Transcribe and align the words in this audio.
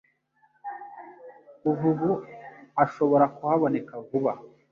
kuva 1.59 1.83
ubu 1.91 2.11
ashobora 2.83 3.25
kuhaboneka 3.35 3.93
vuba 4.07 4.31